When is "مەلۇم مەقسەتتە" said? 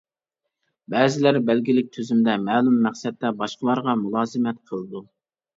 2.47-3.33